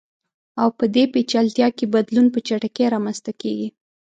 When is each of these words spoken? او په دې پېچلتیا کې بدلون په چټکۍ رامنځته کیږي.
او 0.61 0.67
په 0.77 0.85
دې 0.95 1.03
پېچلتیا 1.13 1.67
کې 1.77 1.85
بدلون 1.93 2.27
په 2.31 2.39
چټکۍ 2.47 2.85
رامنځته 2.93 3.31
کیږي. 3.41 3.69